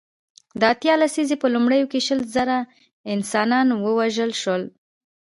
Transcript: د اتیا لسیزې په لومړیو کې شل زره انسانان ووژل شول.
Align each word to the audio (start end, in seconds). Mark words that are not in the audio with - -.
د 0.59 0.61
اتیا 0.73 0.93
لسیزې 1.01 1.35
په 1.41 1.47
لومړیو 1.53 1.89
کې 1.91 1.99
شل 2.07 2.19
زره 2.35 2.57
انسانان 3.15 3.67
ووژل 3.85 4.31
شول. 4.41 4.63